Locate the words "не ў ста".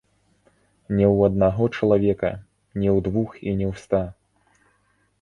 3.59-4.03